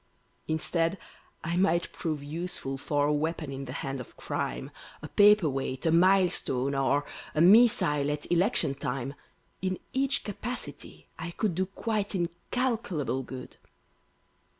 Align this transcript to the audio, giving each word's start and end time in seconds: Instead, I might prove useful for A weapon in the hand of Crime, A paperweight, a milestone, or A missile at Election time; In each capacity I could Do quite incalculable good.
Instead, 0.47 0.97
I 1.43 1.57
might 1.57 1.93
prove 1.93 2.23
useful 2.23 2.79
for 2.79 3.05
A 3.05 3.13
weapon 3.13 3.51
in 3.51 3.65
the 3.65 3.71
hand 3.85 3.99
of 4.01 4.17
Crime, 4.17 4.71
A 5.03 5.07
paperweight, 5.07 5.85
a 5.85 5.91
milestone, 5.91 6.73
or 6.73 7.05
A 7.35 7.41
missile 7.41 8.09
at 8.09 8.31
Election 8.31 8.73
time; 8.73 9.13
In 9.61 9.77
each 9.93 10.23
capacity 10.23 11.05
I 11.19 11.29
could 11.29 11.53
Do 11.53 11.67
quite 11.67 12.15
incalculable 12.15 13.21
good. 13.21 13.57